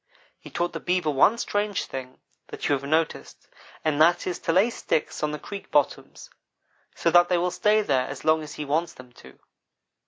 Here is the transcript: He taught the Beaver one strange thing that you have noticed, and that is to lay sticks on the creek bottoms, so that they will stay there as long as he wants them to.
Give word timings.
He 0.39 0.49
taught 0.49 0.73
the 0.73 0.79
Beaver 0.79 1.11
one 1.11 1.37
strange 1.37 1.85
thing 1.85 2.17
that 2.47 2.67
you 2.67 2.73
have 2.73 2.83
noticed, 2.83 3.47
and 3.85 4.01
that 4.01 4.25
is 4.25 4.39
to 4.39 4.51
lay 4.51 4.71
sticks 4.71 5.21
on 5.21 5.29
the 5.31 5.37
creek 5.37 5.69
bottoms, 5.69 6.31
so 6.95 7.11
that 7.11 7.29
they 7.29 7.37
will 7.37 7.51
stay 7.51 7.83
there 7.83 8.07
as 8.07 8.25
long 8.25 8.41
as 8.41 8.55
he 8.55 8.65
wants 8.65 8.93
them 8.95 9.11
to. 9.13 9.37